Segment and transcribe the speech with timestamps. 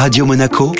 [0.00, 0.72] Radio Monaco,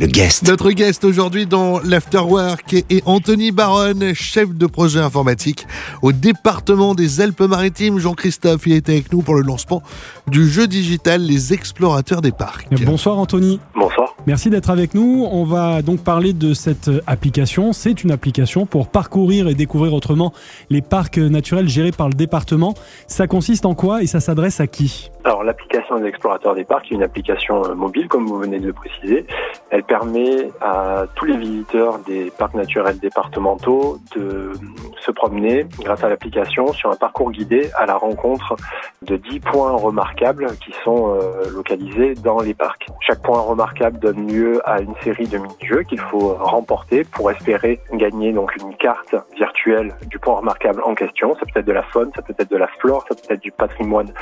[0.00, 0.48] le guest.
[0.48, 5.64] Notre guest aujourd'hui dans l'Afterwork est Anthony Baronne, chef de projet informatique
[6.02, 8.00] au département des Alpes-Maritimes.
[8.00, 9.80] Jean-Christophe, il était avec nous pour le lancement
[10.26, 12.66] du jeu digital Les Explorateurs des Parcs.
[12.84, 13.60] Bonsoir Anthony.
[13.76, 14.16] Bonsoir.
[14.28, 15.26] Merci d'être avec nous.
[15.32, 17.72] On va donc parler de cette application.
[17.72, 20.34] C'est une application pour parcourir et découvrir autrement
[20.68, 22.74] les parcs naturels gérés par le département.
[23.06, 25.10] Ça consiste en quoi et ça s'adresse à qui?
[25.24, 28.66] Alors l'application des explorateurs des parcs est une application euh, mobile comme vous venez de
[28.66, 29.26] le préciser.
[29.70, 34.52] Elle permet à tous les visiteurs des parcs naturels départementaux de
[35.00, 38.56] se promener grâce à l'application sur un parcours guidé à la rencontre
[39.02, 42.86] de 10 points remarquables qui sont euh, localisés dans les parcs.
[43.00, 47.80] Chaque point remarquable donne lieu à une série de mini-jeux qu'il faut remporter pour espérer
[47.92, 51.34] gagner donc une carte virtuelle du point remarquable en question.
[51.34, 53.42] Ça peut être de la faune, ça peut être de la flore, ça peut être
[53.42, 54.12] du patrimoine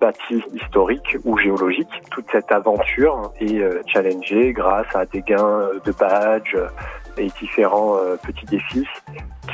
[0.00, 2.02] bâti historique ou géologique.
[2.10, 6.56] Toute cette aventure est euh, challengée grâce à des gains de badges
[7.18, 8.86] et différents euh, petits défis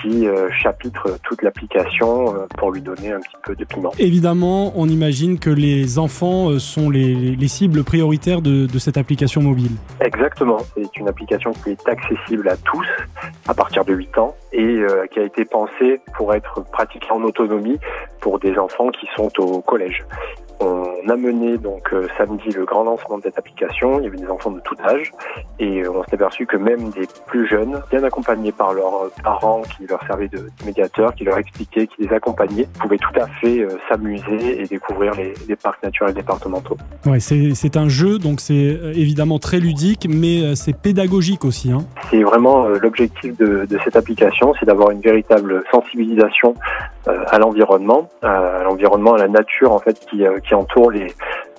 [0.01, 3.93] qui euh, chapitrent toute l'application euh, pour lui donner un petit peu de piment.
[3.99, 9.43] Évidemment, on imagine que les enfants sont les, les cibles prioritaires de, de, cette application
[9.43, 9.73] mobile.
[10.01, 12.87] Exactement, c'est une application qui est accessible à tous
[13.49, 14.81] à partir de 8 ans et
[15.13, 17.79] qui a été pensée pour être pratiquée en autonomie
[18.21, 20.05] pour des enfants qui sont au collège.
[20.61, 23.99] On a mené donc euh, samedi le grand lancement de cette application.
[23.99, 25.11] Il y avait des enfants de tout âge
[25.59, 29.63] et euh, on s'est aperçu que même des plus jeunes, bien accompagnés par leurs parents
[29.63, 33.61] qui leur servaient de médiateurs, qui leur expliquaient, qui les accompagnaient, pouvaient tout à fait
[33.61, 36.77] euh, s'amuser et découvrir les, les, parcs naturels départementaux.
[37.07, 41.71] Ouais, c'est un jeu, donc c'est évidemment très ludique, mais c'est pédagogique aussi.
[41.71, 41.85] Hein.
[42.11, 46.55] C'est vraiment l'objectif de, de, cette application, c'est d'avoir une véritable sensibilisation
[47.07, 51.15] à l'environnement, à l'environnement, à la nature en fait qui, qui entoure les,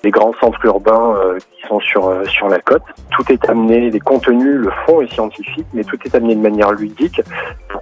[0.06, 2.82] grands centres urbains euh, qui sont sur euh, sur la côte.
[3.12, 6.72] Tout est amené, les contenus, le fond est scientifique, mais tout est amené de manière
[6.72, 7.22] ludique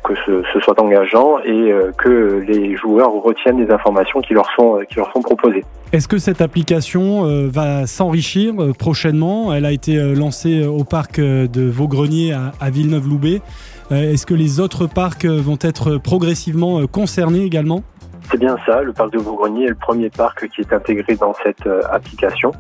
[0.10, 4.82] que ce, soit engageant et euh, que les joueurs retiennent les informations qui leur sont
[4.90, 5.64] qui leur sont proposées.
[5.92, 9.54] Est-ce que cette application va s'enrichir prochainement?
[9.54, 13.42] Elle a été lancée au parc de Vaugrenier à Villeneuve-Loubet.
[13.90, 17.82] Est-ce que les autres parcs vont être progressivement concernés également?
[18.30, 21.34] C'est bien ça, le parc de Vaugrenier est le premier parc qui est intégré dans
[21.34, 22.52] cette euh, application.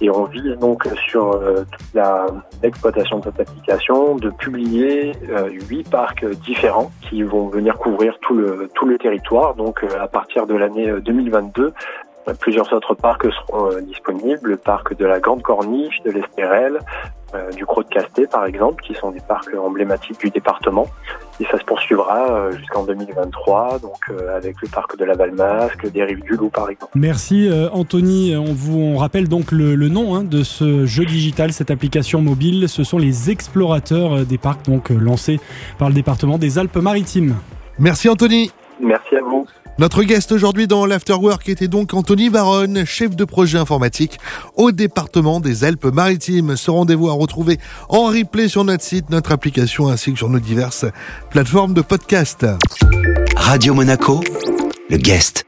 [0.00, 5.88] Et on vise donc sur euh, toute l'exploitation de cette application de publier euh, huit
[5.90, 9.54] parcs différents qui vont venir couvrir tout le territoire.
[9.54, 11.72] Donc à partir de l'année 2022
[12.40, 16.78] Plusieurs autres parcs seront disponibles, le parc de la Grande Corniche, de l'Espérel,
[17.56, 20.88] du Croc de Casté par exemple, qui sont des parcs emblématiques du département.
[21.40, 25.90] Et ça se poursuivra euh, jusqu'en 2023, donc euh, avec le parc de la Valmasque,
[25.90, 26.92] des Rives du Loup par exemple.
[26.94, 28.36] Merci Anthony.
[28.36, 32.20] On vous on rappelle donc le, le nom hein, de ce jeu digital, cette application
[32.20, 32.68] mobile.
[32.68, 35.40] Ce sont les explorateurs des parcs, donc lancés
[35.78, 37.36] par le département des Alpes-Maritimes.
[37.78, 38.50] Merci Anthony.
[38.80, 39.46] Merci à vous.
[39.78, 44.18] Notre guest aujourd'hui dans l'Afterwork était donc Anthony Baronne, chef de projet informatique
[44.56, 46.56] au département des Alpes-Maritimes.
[46.56, 47.58] Ce rendez-vous à retrouver
[47.88, 50.84] en replay sur notre site, notre application ainsi que sur nos diverses
[51.30, 52.44] plateformes de podcast.
[53.36, 54.20] Radio Monaco,
[54.90, 55.47] le guest.